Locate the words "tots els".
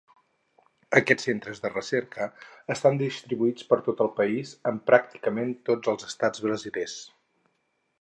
5.73-6.11